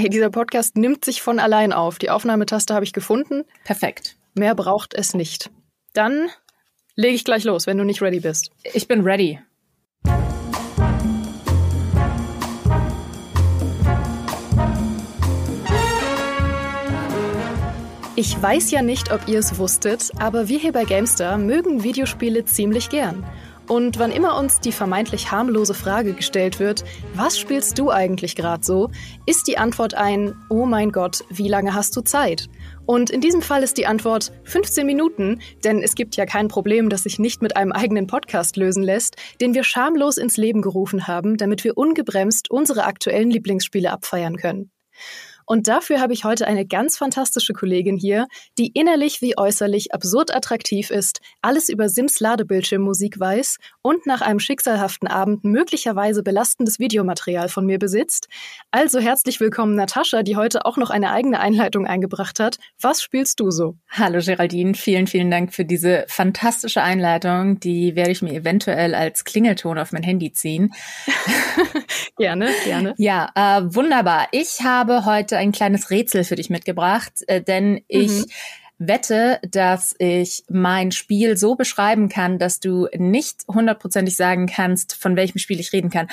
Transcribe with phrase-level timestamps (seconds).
[0.00, 1.98] Hey, dieser Podcast nimmt sich von allein auf.
[1.98, 3.44] Die Aufnahmetaste habe ich gefunden.
[3.64, 4.16] Perfekt.
[4.32, 5.50] Mehr braucht es nicht.
[5.92, 6.30] Dann
[6.96, 8.50] lege ich gleich los, wenn du nicht ready bist.
[8.72, 9.40] Ich bin ready.
[18.16, 22.46] Ich weiß ja nicht, ob ihr es wusstet, aber wir hier bei Gamestar mögen Videospiele
[22.46, 23.26] ziemlich gern.
[23.70, 26.82] Und wann immer uns die vermeintlich harmlose Frage gestellt wird,
[27.14, 28.90] was spielst du eigentlich gerade so,
[29.26, 32.48] ist die Antwort ein, oh mein Gott, wie lange hast du Zeit?
[32.84, 36.88] Und in diesem Fall ist die Antwort 15 Minuten, denn es gibt ja kein Problem,
[36.88, 41.06] das sich nicht mit einem eigenen Podcast lösen lässt, den wir schamlos ins Leben gerufen
[41.06, 44.72] haben, damit wir ungebremst unsere aktuellen Lieblingsspiele abfeiern können.
[45.50, 50.32] Und dafür habe ich heute eine ganz fantastische Kollegin hier, die innerlich wie äußerlich absurd
[50.32, 57.48] attraktiv ist, alles über Sims Ladebildschirmmusik weiß und nach einem schicksalhaften Abend möglicherweise belastendes Videomaterial
[57.48, 58.28] von mir besitzt.
[58.70, 62.58] Also herzlich willkommen Natascha, die heute auch noch eine eigene Einleitung eingebracht hat.
[62.80, 63.74] Was spielst du so?
[63.88, 67.58] Hallo Geraldine, vielen, vielen Dank für diese fantastische Einleitung.
[67.58, 70.72] Die werde ich mir eventuell als Klingelton auf mein Handy ziehen.
[72.16, 72.94] gerne, gerne.
[72.98, 74.28] Ja, äh, wunderbar.
[74.30, 78.24] Ich habe heute ein kleines Rätsel für dich mitgebracht, äh, denn ich mhm.
[78.78, 85.16] wette, dass ich mein Spiel so beschreiben kann, dass du nicht hundertprozentig sagen kannst, von
[85.16, 86.08] welchem Spiel ich reden kann.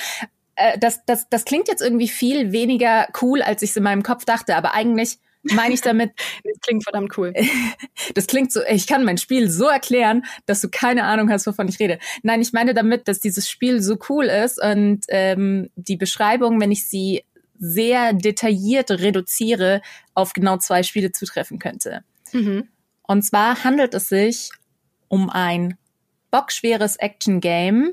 [0.56, 4.02] Äh, das, das, das klingt jetzt irgendwie viel weniger cool, als ich es in meinem
[4.02, 6.12] Kopf dachte, aber eigentlich meine ich damit.
[6.44, 7.32] das klingt verdammt cool.
[8.14, 11.68] Das klingt so, ich kann mein Spiel so erklären, dass du keine Ahnung hast, wovon
[11.68, 11.98] ich rede.
[12.22, 16.72] Nein, ich meine damit, dass dieses Spiel so cool ist und ähm, die Beschreibung, wenn
[16.72, 17.24] ich sie
[17.58, 19.82] sehr detailliert reduziere,
[20.14, 22.04] auf genau zwei Spiele zutreffen könnte.
[22.32, 22.68] Mhm.
[23.02, 24.50] Und zwar handelt es sich
[25.08, 25.76] um ein
[26.30, 27.92] bockschweres Action-Game,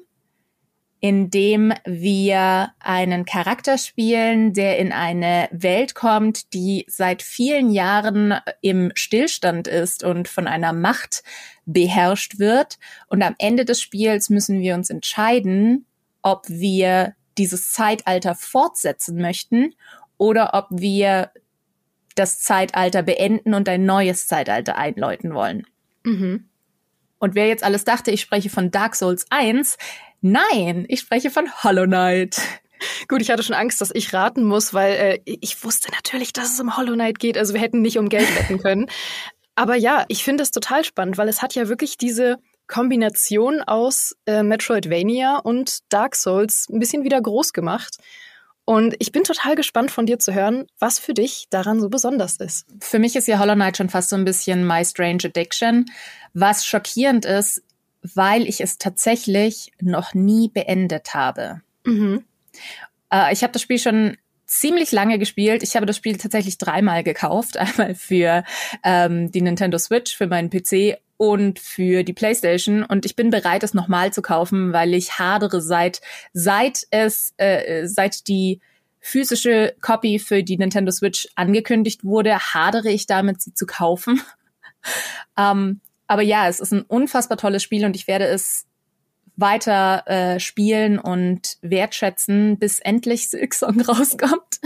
[0.99, 8.33] in dem wir einen Charakter spielen, der in eine Welt kommt, die seit vielen Jahren
[8.61, 11.23] im Stillstand ist und von einer Macht
[11.65, 12.79] beherrscht wird.
[13.07, 15.85] Und am Ende des Spiels müssen wir uns entscheiden,
[16.21, 19.73] ob wir dieses Zeitalter fortsetzen möchten
[20.17, 21.31] oder ob wir
[22.15, 25.67] das Zeitalter beenden und ein neues Zeitalter einläuten wollen.
[26.03, 26.49] Mhm.
[27.19, 29.77] Und wer jetzt alles dachte, ich spreche von Dark Souls 1,
[30.21, 32.41] nein, ich spreche von Hollow Knight.
[33.07, 36.53] Gut, ich hatte schon Angst, dass ich raten muss, weil äh, ich wusste natürlich, dass
[36.53, 37.37] es um Hollow Knight geht.
[37.37, 38.87] Also wir hätten nicht um Geld wetten können.
[39.55, 44.15] Aber ja, ich finde es total spannend, weil es hat ja wirklich diese Kombination aus
[44.25, 47.97] äh, Metroidvania und Dark Souls ein bisschen wieder groß gemacht.
[48.65, 52.37] Und ich bin total gespannt von dir zu hören, was für dich daran so besonders
[52.37, 52.65] ist.
[52.79, 55.85] Für mich ist ja Hollow Knight schon fast so ein bisschen My Strange Addiction,
[56.33, 57.61] was schockierend ist,
[58.01, 61.61] weil ich es tatsächlich noch nie beendet habe.
[61.85, 62.25] Mhm.
[63.11, 64.17] Äh, ich habe das Spiel schon
[64.47, 65.63] ziemlich lange gespielt.
[65.63, 67.57] Ich habe das Spiel tatsächlich dreimal gekauft.
[67.57, 68.43] Einmal für
[68.83, 73.63] ähm, die Nintendo Switch, für meinen PC und für die PlayStation und ich bin bereit,
[73.63, 76.01] es nochmal zu kaufen, weil ich hadere seit
[76.33, 78.59] seit es äh, seit die
[78.99, 84.21] physische Copy für die Nintendo Switch angekündigt wurde, hadere ich damit, sie zu kaufen.
[85.37, 88.65] ähm, aber ja, es ist ein unfassbar tolles Spiel und ich werde es
[89.35, 94.59] weiter äh, spielen und wertschätzen, bis endlich Silksong rauskommt.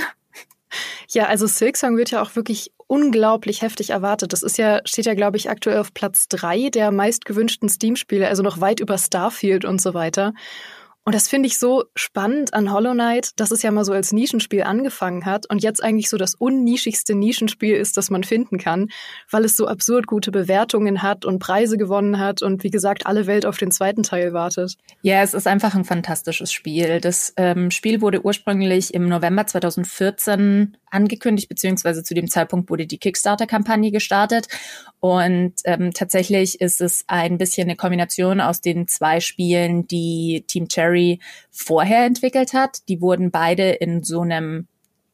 [1.10, 4.34] Ja, also Silksong wird ja auch wirklich unglaublich heftig erwartet.
[4.34, 8.42] Das ist ja, steht ja, glaube ich, aktuell auf Platz drei der meistgewünschten Steam-Spiele, also
[8.42, 10.34] noch weit über Starfield und so weiter.
[11.10, 14.12] Und das finde ich so spannend an Hollow Knight, dass es ja mal so als
[14.12, 18.90] Nischenspiel angefangen hat und jetzt eigentlich so das unnischigste Nischenspiel ist, das man finden kann,
[19.32, 23.26] weil es so absurd gute Bewertungen hat und Preise gewonnen hat und wie gesagt alle
[23.26, 24.76] Welt auf den zweiten Teil wartet.
[25.02, 27.02] Ja, es ist einfach ein fantastisches Spiel.
[27.02, 32.98] Das ähm, Spiel wurde ursprünglich im November 2014 angekündigt, beziehungsweise zu dem Zeitpunkt wurde die
[33.00, 34.48] Kickstarter-Kampagne gestartet.
[35.00, 40.68] Und ähm, tatsächlich ist es ein bisschen eine Kombination aus den zwei Spielen, die Team
[40.68, 40.99] Cherry
[41.52, 42.88] vorher entwickelt hat.
[42.88, 44.68] Die wurden beide in so einem,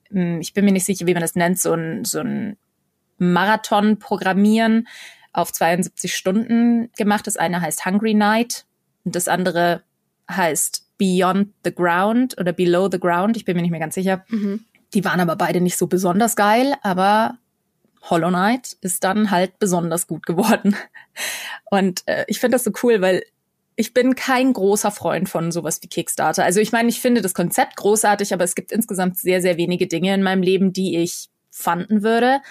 [0.10, 2.58] hm, ich bin mir nicht sicher, wie man das nennt, so ein, so ein
[3.18, 4.88] Marathon programmieren
[5.34, 7.28] auf 72 Stunden gemacht.
[7.28, 8.66] Das eine heißt Hungry Night
[9.04, 9.84] und das andere
[10.30, 13.38] heißt Beyond the Ground oder Below the Ground.
[13.38, 14.26] Ich bin mir nicht mehr ganz sicher.
[14.30, 14.66] Mhm.
[14.94, 17.38] Die waren aber beide nicht so besonders geil, aber
[18.10, 20.76] Hollow Knight ist dann halt besonders gut geworden.
[21.70, 23.24] Und äh, ich finde das so cool, weil
[23.76, 26.44] ich bin kein großer Freund von sowas wie Kickstarter.
[26.44, 29.88] Also ich meine, ich finde das Konzept großartig, aber es gibt insgesamt sehr, sehr wenige
[29.88, 32.42] Dinge in meinem Leben, die ich fanden würde.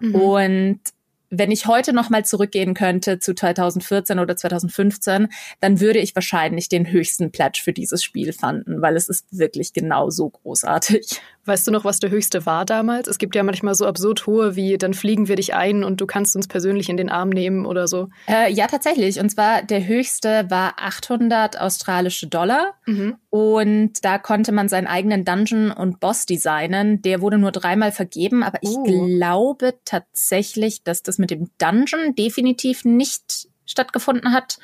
[0.00, 0.14] Mhm.
[0.14, 0.80] Und
[1.30, 5.28] wenn ich heute noch mal zurückgehen könnte zu 2014 oder 2015,
[5.60, 9.72] dann würde ich wahrscheinlich den höchsten Pledge für dieses Spiel fanden, weil es ist wirklich
[9.72, 11.20] genau so großartig.
[11.46, 13.06] Weißt du noch, was der höchste war damals?
[13.06, 16.06] Es gibt ja manchmal so absurd hohe wie, dann fliegen wir dich ein und du
[16.06, 18.08] kannst uns persönlich in den Arm nehmen oder so.
[18.26, 19.20] Äh, ja, tatsächlich.
[19.20, 22.74] Und zwar der höchste war 800 australische Dollar.
[22.86, 23.16] Mhm.
[23.28, 27.02] Und da konnte man seinen eigenen Dungeon und Boss designen.
[27.02, 28.84] Der wurde nur dreimal vergeben, aber ich uh.
[28.84, 34.58] glaube tatsächlich, dass das mit dem Dungeon definitiv nicht stattgefunden hat.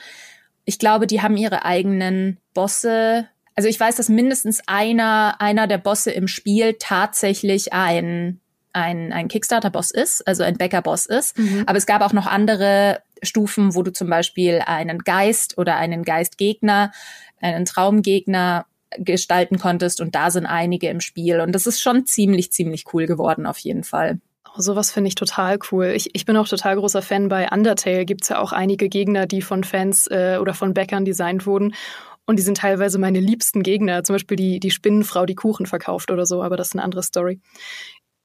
[0.65, 3.29] Ich glaube, die haben ihre eigenen Bosse
[3.61, 8.41] also ich weiß, dass mindestens einer, einer der Bosse im Spiel tatsächlich ein,
[8.73, 11.37] ein, ein Kickstarter-Boss ist, also ein Bäcker-Boss ist.
[11.37, 11.65] Mhm.
[11.67, 16.05] Aber es gab auch noch andere Stufen, wo du zum Beispiel einen Geist oder einen
[16.05, 16.91] Geistgegner,
[17.39, 18.65] einen Traumgegner
[18.97, 23.05] gestalten konntest und da sind einige im Spiel und das ist schon ziemlich, ziemlich cool
[23.05, 24.21] geworden auf jeden Fall.
[24.57, 25.87] Oh, sowas finde ich total cool.
[25.95, 27.29] Ich, ich bin auch total großer Fan.
[27.29, 31.05] Bei Undertale gibt es ja auch einige Gegner, die von Fans äh, oder von Bäckern
[31.05, 31.75] designt wurden.
[32.27, 36.11] Und die sind teilweise meine liebsten Gegner, zum Beispiel die, die Spinnenfrau, die Kuchen verkauft
[36.11, 37.41] oder so, aber das ist eine andere Story.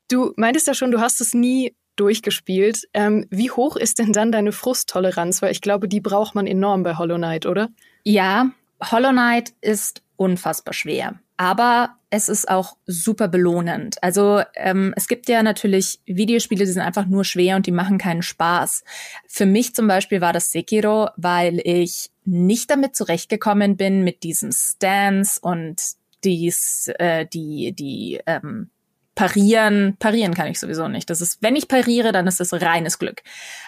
[0.09, 2.87] Du meintest ja schon, du hast es nie durchgespielt.
[2.93, 5.41] Ähm, wie hoch ist denn dann deine Frusttoleranz?
[5.41, 7.69] Weil ich glaube, die braucht man enorm bei Hollow Knight, oder?
[8.03, 8.51] Ja,
[8.91, 11.19] Hollow Knight ist unfassbar schwer.
[11.37, 14.01] Aber es ist auch super belohnend.
[14.01, 17.97] Also ähm, es gibt ja natürlich Videospiele, die sind einfach nur schwer und die machen
[17.97, 18.83] keinen Spaß.
[19.27, 24.51] Für mich zum Beispiel war das Sekiro, weil ich nicht damit zurechtgekommen bin mit diesem
[24.51, 25.81] Stance und
[26.23, 28.69] dies, äh, die, die ähm,
[29.13, 31.09] parieren, parieren kann ich sowieso nicht.
[31.09, 33.23] Das ist, wenn ich pariere, dann ist das reines Glück.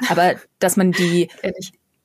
[0.10, 1.30] Aber dass man die,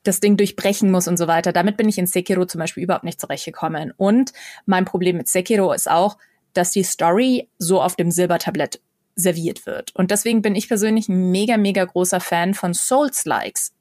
[0.02, 3.04] das Ding durchbrechen muss und so weiter, damit bin ich in Sekiro zum Beispiel überhaupt
[3.04, 3.92] nicht zurechtgekommen.
[3.96, 4.32] Und
[4.66, 6.18] mein Problem mit Sekiro ist auch,
[6.52, 8.80] dass die Story so auf dem Silbertablett
[9.14, 9.94] serviert wird.
[9.94, 13.72] Und deswegen bin ich persönlich ein mega, mega großer Fan von Souls-Likes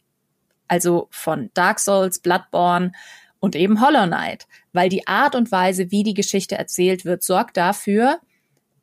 [0.72, 2.94] also von Dark Souls, Bloodborne
[3.42, 7.58] und eben Hollow Knight, weil die Art und Weise, wie die Geschichte erzählt wird, sorgt
[7.58, 8.22] dafür,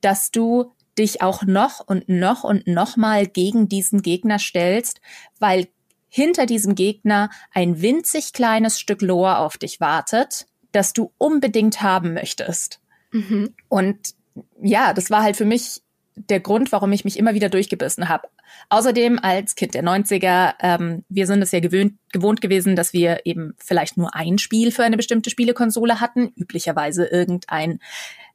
[0.03, 5.01] dass du dich auch noch und noch und noch mal gegen diesen Gegner stellst,
[5.39, 5.69] weil
[6.11, 12.13] hinter diesem Gegner ein winzig kleines Stück Lore auf dich wartet, das du unbedingt haben
[12.13, 12.83] möchtest.
[13.11, 13.55] Mhm.
[13.69, 14.15] Und
[14.61, 15.83] ja, das war halt für mich
[16.15, 18.29] der Grund, warum ich mich immer wieder durchgebissen habe.
[18.71, 23.21] Außerdem als Kind der 90er, ähm, wir sind es ja gewöhnt, gewohnt gewesen, dass wir
[23.25, 27.81] eben vielleicht nur ein Spiel für eine bestimmte Spielekonsole hatten, üblicherweise irgendein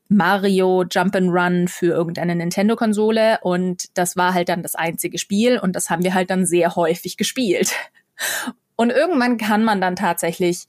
[0.09, 5.89] Mario Jump'n'Run für irgendeine Nintendo-Konsole und das war halt dann das einzige Spiel und das
[5.89, 7.73] haben wir halt dann sehr häufig gespielt.
[8.75, 10.67] Und irgendwann kann man dann tatsächlich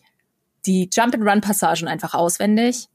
[0.67, 2.89] die Jump'n'Run-Passagen einfach auswendig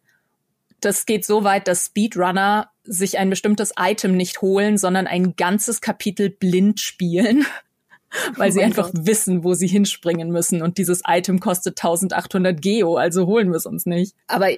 [0.81, 5.81] das geht so weit, dass Speedrunner sich ein bestimmtes Item nicht holen, sondern ein ganzes
[5.81, 7.45] Kapitel blind spielen,
[8.35, 9.05] weil oh sie einfach Gott.
[9.05, 10.61] wissen, wo sie hinspringen müssen.
[10.61, 14.15] Und dieses Item kostet 1800 Geo, also holen wir es uns nicht.
[14.27, 14.49] Aber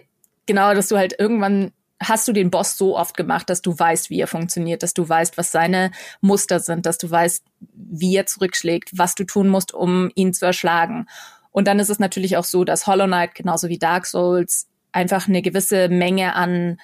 [0.45, 1.71] genau, dass du halt irgendwann
[2.01, 5.07] hast du den Boss so oft gemacht, dass du weißt, wie er funktioniert, dass du
[5.07, 7.44] weißt, was seine Muster sind, dass du weißt,
[7.75, 11.06] wie er zurückschlägt, was du tun musst, um ihn zu erschlagen.
[11.51, 15.27] Und dann ist es natürlich auch so, dass Hollow Knight genauso wie Dark Souls einfach
[15.27, 16.77] eine gewisse Menge an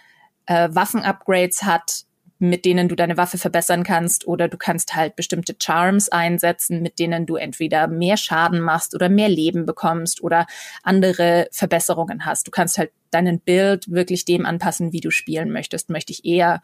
[0.46, 2.06] äh, Waffen-Upgrades hat,
[2.40, 7.00] mit denen du deine Waffe verbessern kannst oder du kannst halt bestimmte Charms einsetzen, mit
[7.00, 10.46] denen du entweder mehr Schaden machst oder mehr Leben bekommst oder
[10.84, 12.46] andere Verbesserungen hast.
[12.48, 15.90] Du kannst halt deinen Build wirklich dem anpassen, wie du spielen möchtest.
[15.90, 16.62] Möchte ich eher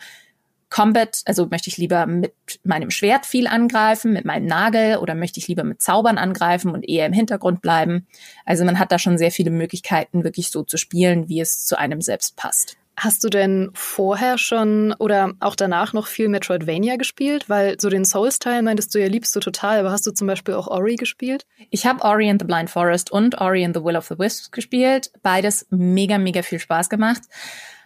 [0.74, 2.34] Combat, also möchte ich lieber mit
[2.64, 6.90] meinem Schwert viel angreifen, mit meinem Nagel oder möchte ich lieber mit Zaubern angreifen und
[6.90, 8.08] eher im Hintergrund bleiben.
[8.44, 11.78] Also man hat da schon sehr viele Möglichkeiten, wirklich so zu spielen, wie es zu
[11.78, 12.76] einem selbst passt.
[12.98, 17.50] Hast du denn vorher schon oder auch danach noch viel Metroidvania gespielt?
[17.50, 20.56] Weil so den Souls-Teil meintest du ja liebst du total, aber hast du zum Beispiel
[20.56, 21.46] auch Ori gespielt?
[21.70, 24.50] Ich habe Ori and the Blind Forest und Ori and the Will of the Wisps
[24.50, 25.12] gespielt.
[25.22, 27.22] Beides mega, mega viel Spaß gemacht.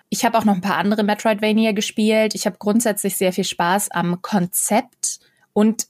[0.09, 2.33] Ich habe auch noch ein paar andere Metroidvania gespielt.
[2.35, 5.19] Ich habe grundsätzlich sehr viel Spaß am Konzept
[5.53, 5.87] und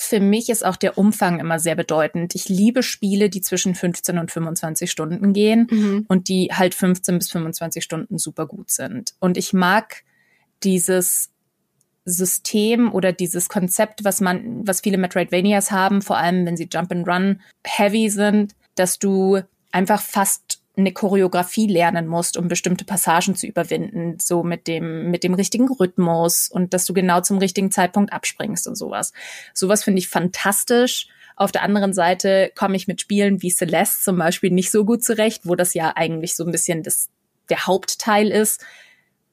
[0.00, 2.36] für mich ist auch der Umfang immer sehr bedeutend.
[2.36, 6.04] Ich liebe Spiele, die zwischen 15 und 25 Stunden gehen mhm.
[6.06, 9.14] und die halt 15 bis 25 Stunden super gut sind.
[9.18, 10.04] Und ich mag
[10.62, 11.30] dieses
[12.04, 16.92] System oder dieses Konzept, was man, was viele Metroidvanias haben, vor allem wenn sie Jump
[16.92, 19.40] and Run heavy sind, dass du
[19.72, 25.24] einfach fast eine Choreografie lernen musst, um bestimmte Passagen zu überwinden, so mit dem, mit
[25.24, 29.12] dem richtigen Rhythmus und dass du genau zum richtigen Zeitpunkt abspringst und sowas.
[29.54, 31.08] Sowas finde ich fantastisch.
[31.36, 35.04] Auf der anderen Seite komme ich mit Spielen wie Celeste zum Beispiel nicht so gut
[35.04, 37.10] zurecht, wo das ja eigentlich so ein bisschen das,
[37.48, 38.64] der Hauptteil ist,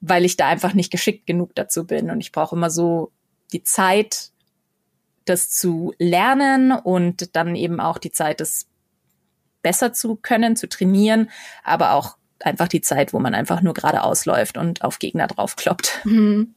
[0.00, 3.12] weil ich da einfach nicht geschickt genug dazu bin und ich brauche immer so
[3.52, 4.30] die Zeit,
[5.24, 8.66] das zu lernen und dann eben auch die Zeit, das
[9.62, 11.30] besser zu können, zu trainieren,
[11.64, 16.00] aber auch einfach die Zeit, wo man einfach nur geradeaus läuft und auf Gegner draufkloppt.
[16.04, 16.54] Mhm.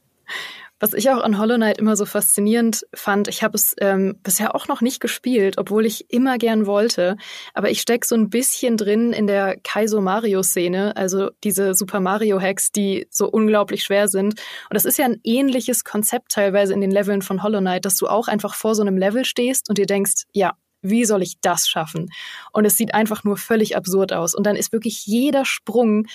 [0.82, 4.56] Was ich auch an Hollow Knight immer so faszinierend fand, ich habe es ähm, bisher
[4.56, 7.18] auch noch nicht gespielt, obwohl ich immer gern wollte,
[7.54, 12.00] aber ich steck so ein bisschen drin in der Kaizo Mario Szene, also diese Super
[12.00, 14.36] Mario Hacks, die so unglaublich schwer sind.
[14.36, 17.98] Und das ist ja ein ähnliches Konzept teilweise in den Leveln von Hollow Knight, dass
[17.98, 21.40] du auch einfach vor so einem Level stehst und dir denkst, ja, wie soll ich
[21.42, 22.10] das schaffen?
[22.54, 24.34] Und es sieht einfach nur völlig absurd aus.
[24.36, 26.08] Und dann ist wirklich jeder Sprung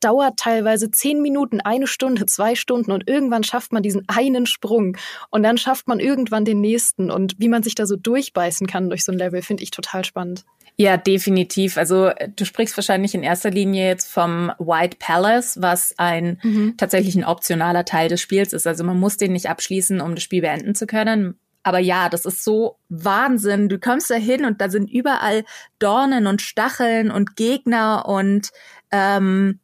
[0.00, 4.96] dauert teilweise zehn Minuten, eine Stunde, zwei Stunden und irgendwann schafft man diesen einen Sprung
[5.30, 8.90] und dann schafft man irgendwann den nächsten und wie man sich da so durchbeißen kann
[8.90, 10.44] durch so ein Level, finde ich total spannend.
[10.76, 11.76] Ja, definitiv.
[11.76, 16.76] Also du sprichst wahrscheinlich in erster Linie jetzt vom White Palace, was ein mhm.
[16.76, 18.64] tatsächlich ein optionaler Teil des Spiels ist.
[18.64, 21.36] Also man muss den nicht abschließen, um das Spiel beenden zu können.
[21.62, 23.68] Aber ja, das ist so Wahnsinn.
[23.68, 25.44] Du kommst da hin und da sind überall
[25.78, 28.50] Dornen und Stacheln und Gegner und
[28.90, 29.60] ähm,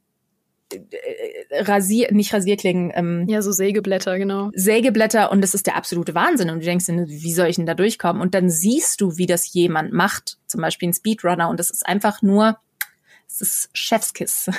[1.50, 2.92] Rasier, nicht Rasierklingen.
[2.94, 4.50] Ähm, ja, so Sägeblätter, genau.
[4.54, 6.50] Sägeblätter und das ist der absolute Wahnsinn.
[6.50, 8.20] Und du denkst, wie soll ich denn da durchkommen?
[8.20, 11.48] Und dann siehst du, wie das jemand macht, zum Beispiel ein Speedrunner.
[11.48, 12.58] Und das ist einfach nur,
[13.28, 14.50] es ist Chefskiss.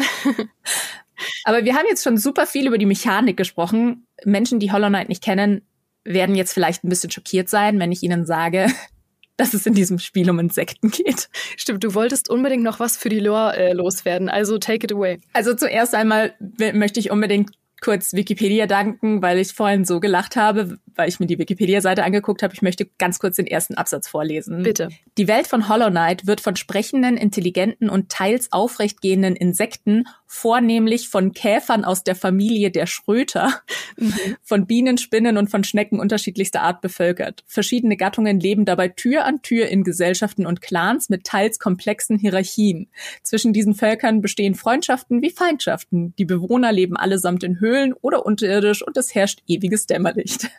[1.44, 4.06] Aber wir haben jetzt schon super viel über die Mechanik gesprochen.
[4.24, 5.62] Menschen, die Hollow Knight nicht kennen,
[6.06, 8.68] werden jetzt vielleicht ein bisschen schockiert sein, wenn ich ihnen sage,
[9.38, 11.30] dass es in diesem Spiel um Insekten geht.
[11.58, 15.20] Stimmt, du wolltest unbedingt noch was für die Lore äh, loswerden, also take it away.
[15.34, 16.34] Also zuerst einmal
[16.74, 21.28] möchte ich unbedingt kurz Wikipedia danken, weil ich vorhin so gelacht habe, weil ich mir
[21.28, 22.54] die Wikipedia-Seite angeguckt habe.
[22.54, 24.64] Ich möchte ganz kurz den ersten Absatz vorlesen.
[24.64, 24.90] Bitte.
[25.18, 31.34] Die Welt von Hollow Knight wird von sprechenden, intelligenten und teils aufrechtgehenden Insekten, vornehmlich von
[31.34, 33.62] Käfern aus der Familie der Schröter,
[33.98, 34.14] mhm.
[34.42, 37.44] von Bienen, Spinnen und von Schnecken unterschiedlichster Art bevölkert.
[37.48, 42.90] Verschiedene Gattungen leben dabei Tür an Tür in Gesellschaften und Clans mit teils komplexen Hierarchien.
[43.24, 46.14] Zwischen diesen Völkern bestehen Freundschaften wie Feindschaften.
[46.18, 50.50] Die Bewohner leben allesamt in Höhlen oder unterirdisch und es herrscht ewiges Dämmerlicht.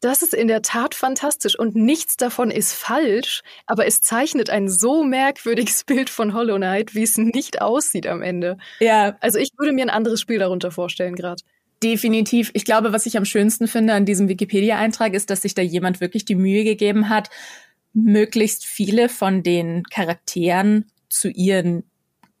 [0.00, 4.68] Das ist in der Tat fantastisch und nichts davon ist falsch, aber es zeichnet ein
[4.68, 8.58] so merkwürdiges Bild von Hollow Knight, wie es nicht aussieht am Ende.
[8.80, 9.16] Ja.
[9.20, 11.42] Also ich würde mir ein anderes Spiel darunter vorstellen gerade.
[11.82, 12.50] Definitiv.
[12.52, 16.00] Ich glaube, was ich am schönsten finde an diesem Wikipedia-Eintrag ist, dass sich da jemand
[16.00, 17.30] wirklich die Mühe gegeben hat,
[17.94, 21.84] möglichst viele von den Charakteren zu ihren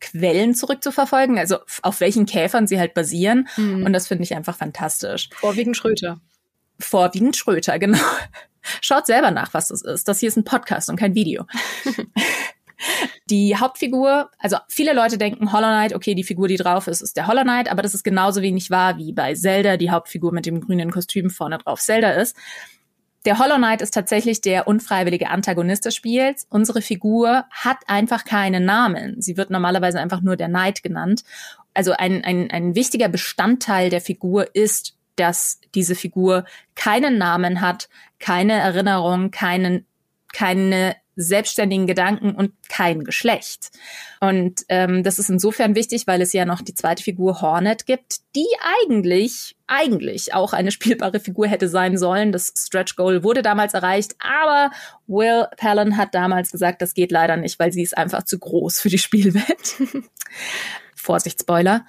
[0.00, 3.48] Quellen zurückzuverfolgen, also auf welchen Käfern sie halt basieren.
[3.56, 3.84] Mhm.
[3.84, 5.28] Und das finde ich einfach fantastisch.
[5.34, 6.20] Vorwiegend Schröter.
[6.80, 7.98] Vorwiegend Schröter, genau.
[8.80, 10.08] Schaut selber nach, was das ist.
[10.08, 11.46] Das hier ist ein Podcast und kein Video.
[13.30, 17.16] die Hauptfigur, also viele Leute denken Hollow Knight, okay, die Figur, die drauf ist, ist
[17.16, 20.46] der Hollow Knight, aber das ist genauso wenig wahr wie bei Zelda, die Hauptfigur mit
[20.46, 22.36] dem grünen Kostüm vorne drauf Zelda ist.
[23.26, 26.46] Der Hollow Knight ist tatsächlich der unfreiwillige Antagonist des Spiels.
[26.48, 29.20] Unsere Figur hat einfach keinen Namen.
[29.20, 31.22] Sie wird normalerweise einfach nur der Knight genannt.
[31.74, 37.88] Also ein, ein, ein wichtiger Bestandteil der Figur ist, dass diese Figur keinen Namen hat,
[38.18, 39.86] keine Erinnerung, keinen,
[40.32, 43.70] keine selbstständigen Gedanken und kein Geschlecht.
[44.20, 48.20] Und ähm, das ist insofern wichtig, weil es ja noch die zweite Figur Hornet gibt,
[48.34, 48.46] die
[48.86, 52.32] eigentlich, eigentlich auch eine spielbare Figur hätte sein sollen.
[52.32, 54.70] Das Stretch Goal wurde damals erreicht, aber
[55.06, 58.80] Will Palin hat damals gesagt, das geht leider nicht, weil sie ist einfach zu groß
[58.80, 59.76] für die Spielwelt.
[61.00, 61.86] Vorsicht, Spoiler.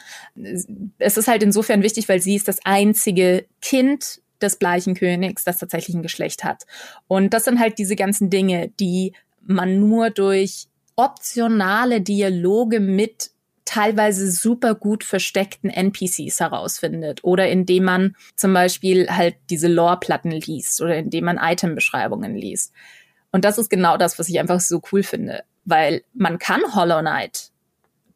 [0.97, 5.95] Es ist halt insofern wichtig, weil sie ist das einzige Kind des Bleichenkönigs, das tatsächlich
[5.95, 6.63] ein Geschlecht hat.
[7.07, 13.31] Und das sind halt diese ganzen Dinge, die man nur durch optionale Dialoge mit
[13.65, 20.81] teilweise super gut versteckten NPCs herausfindet oder indem man zum Beispiel halt diese Lore-Platten liest
[20.81, 22.73] oder indem man Item-Beschreibungen liest.
[23.31, 26.99] Und das ist genau das, was ich einfach so cool finde, weil man kann Hollow
[26.99, 27.50] Knight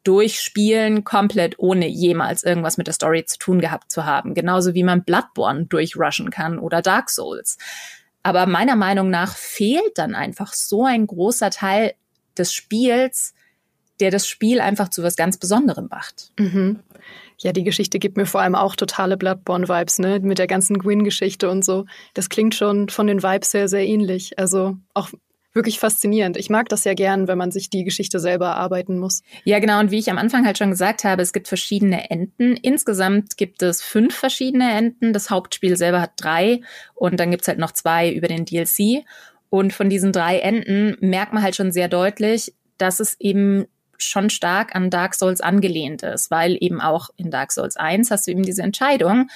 [0.06, 4.34] durchspielen, komplett ohne jemals irgendwas mit der Story zu tun gehabt zu haben.
[4.34, 7.58] Genauso wie man Bloodborne durchrushen kann oder Dark Souls.
[8.22, 11.94] Aber meiner Meinung nach fehlt dann einfach so ein großer Teil
[12.36, 13.34] des Spiels,
[14.00, 16.32] der das Spiel einfach zu was ganz Besonderem macht.
[16.38, 16.80] Mhm.
[17.38, 20.20] Ja, die Geschichte gibt mir vor allem auch totale Bloodborne-Vibes, ne?
[20.20, 21.84] Mit der ganzen Gwyn-Geschichte und so.
[22.14, 24.38] Das klingt schon von den Vibes sehr, sehr ähnlich.
[24.38, 25.10] Also auch
[25.56, 26.36] wirklich faszinierend.
[26.36, 29.22] Ich mag das ja gern, wenn man sich die Geschichte selber erarbeiten muss.
[29.44, 29.80] Ja, genau.
[29.80, 32.56] Und wie ich am Anfang halt schon gesagt habe, es gibt verschiedene Enden.
[32.56, 35.12] Insgesamt gibt es fünf verschiedene Enden.
[35.12, 36.60] Das Hauptspiel selber hat drei
[36.94, 39.04] und dann gibt's halt noch zwei über den DLC.
[39.50, 43.66] Und von diesen drei Enden merkt man halt schon sehr deutlich, dass es eben
[43.98, 48.26] schon stark an Dark Souls angelehnt ist, weil eben auch in Dark Souls 1 hast
[48.26, 49.28] du eben diese Entscheidung,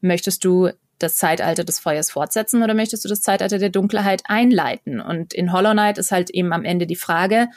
[0.00, 0.70] möchtest du
[1.02, 5.00] das Zeitalter des Feuers fortsetzen oder möchtest du das Zeitalter der Dunkelheit einleiten?
[5.00, 7.48] Und in Hollow Knight ist halt eben am Ende die Frage,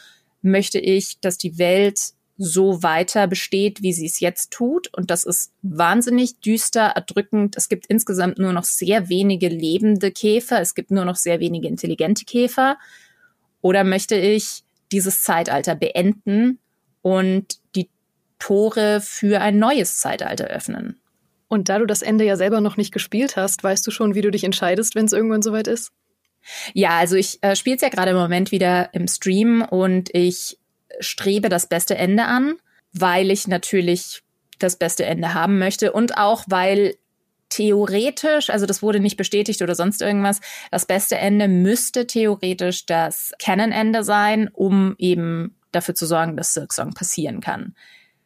[0.41, 4.91] möchte ich, dass die Welt so weiter besteht, wie sie es jetzt tut.
[4.93, 7.55] Und das ist wahnsinnig düster, erdrückend.
[7.57, 10.59] Es gibt insgesamt nur noch sehr wenige lebende Käfer.
[10.59, 12.77] Es gibt nur noch sehr wenige intelligente Käfer.
[13.61, 16.59] Oder möchte ich dieses Zeitalter beenden
[17.01, 17.89] und die
[18.39, 20.99] Tore für ein neues Zeitalter öffnen?
[21.47, 24.21] Und da du das Ende ja selber noch nicht gespielt hast, weißt du schon, wie
[24.21, 25.91] du dich entscheidest, wenn es irgendwann soweit ist?
[26.73, 30.57] Ja, also ich äh, spiele es ja gerade im Moment wieder im Stream und ich
[30.99, 32.55] strebe das beste Ende an,
[32.91, 34.23] weil ich natürlich
[34.59, 36.95] das beste Ende haben möchte und auch weil
[37.49, 43.31] theoretisch, also das wurde nicht bestätigt oder sonst irgendwas, das beste Ende müsste theoretisch das
[43.39, 47.75] Canon-Ende sein, um eben dafür zu sorgen, dass Silksong passieren kann.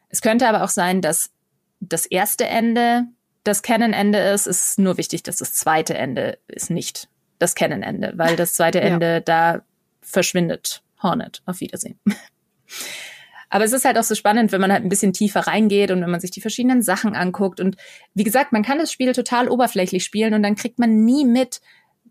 [0.09, 1.29] Es könnte aber auch sein, dass
[1.79, 3.05] das erste Ende
[3.43, 7.07] das Canon-Ende ist, ist nur wichtig, dass das zweite Ende ist nicht
[7.39, 9.19] das Canon-Ende, weil das zweite Ende, ja.
[9.21, 9.61] da
[10.01, 11.41] verschwindet Hornet.
[11.45, 11.99] Auf Wiedersehen.
[13.49, 16.01] Aber es ist halt auch so spannend, wenn man halt ein bisschen tiefer reingeht und
[16.01, 17.61] wenn man sich die verschiedenen Sachen anguckt.
[17.61, 17.77] Und
[18.13, 21.61] wie gesagt, man kann das Spiel total oberflächlich spielen und dann kriegt man nie mit,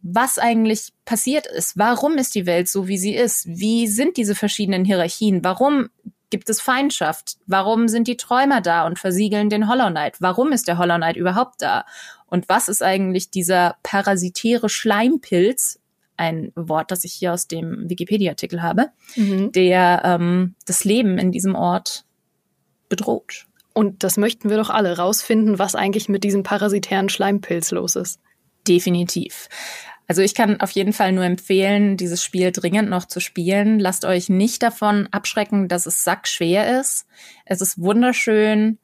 [0.00, 1.76] was eigentlich passiert ist.
[1.76, 3.46] Warum ist die Welt so, wie sie ist?
[3.46, 5.44] Wie sind diese verschiedenen Hierarchien?
[5.44, 5.90] Warum
[6.37, 7.38] gibt es Feindschaft?
[7.47, 10.16] Warum sind die Träumer da und versiegeln den Hollow Knight?
[10.21, 11.87] Warum ist der Hollow Knight überhaupt da?
[12.26, 15.81] Und was ist eigentlich dieser parasitäre Schleimpilz,
[16.19, 19.50] ein Wort, das ich hier aus dem Wikipedia-Artikel habe, mhm.
[19.52, 22.05] der ähm, das Leben in diesem Ort
[22.90, 23.47] bedroht.
[23.73, 28.21] Und das möchten wir doch alle rausfinden, was eigentlich mit diesem parasitären Schleimpilz los ist.
[28.69, 29.49] Definitiv.
[30.09, 33.81] Also ich kann auf jeden Fall nur empfehlen, dieses Spiel dringend noch zu spielen.
[33.81, 37.07] Lasst euch nicht davon abschrecken, dass es sackschwer ist.
[37.45, 38.79] Es ist wunderschön.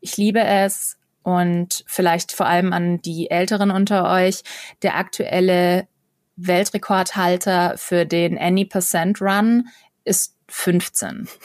[0.00, 0.96] Ich liebe es.
[1.22, 4.42] Und vielleicht vor allem an die Älteren unter euch.
[4.82, 5.88] Der aktuelle
[6.36, 9.68] Weltrekordhalter für den Any Percent Run
[10.04, 11.28] ist 15.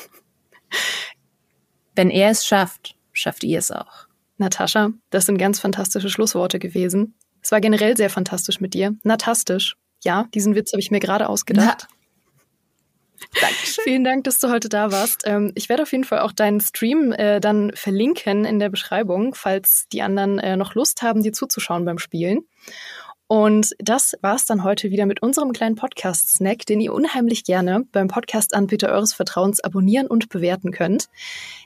[1.95, 4.07] Wenn er es schafft, schafft ihr es auch.
[4.37, 7.13] Natascha, das sind ganz fantastische Schlussworte gewesen.
[7.43, 8.95] Es war generell sehr fantastisch mit dir.
[9.03, 9.75] Natastisch.
[10.03, 11.81] Ja, diesen Witz habe ich mir gerade ausgedacht.
[11.81, 11.87] Ja.
[13.41, 13.83] Dankeschön.
[13.83, 15.23] Vielen Dank, dass du heute da warst.
[15.25, 19.33] Ähm, ich werde auf jeden Fall auch deinen Stream äh, dann verlinken in der Beschreibung,
[19.33, 22.39] falls die anderen äh, noch Lust haben, dir zuzuschauen beim Spielen.
[23.27, 28.07] Und das war's dann heute wieder mit unserem kleinen Podcast-Snack, den ihr unheimlich gerne beim
[28.07, 31.09] Podcast-Anbieter eures Vertrauens abonnieren und bewerten könnt.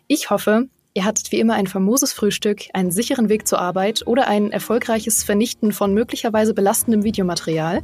[0.08, 4.28] Ich hoffe, Ihr hattet wie immer ein famoses Frühstück, einen sicheren Weg zur Arbeit oder
[4.28, 7.84] ein erfolgreiches Vernichten von möglicherweise belastendem Videomaterial.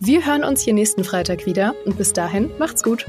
[0.00, 3.04] Wir hören uns hier nächsten Freitag wieder und bis dahin macht's gut.